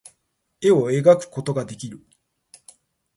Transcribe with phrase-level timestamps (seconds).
[0.61, 2.03] 絵描くことができる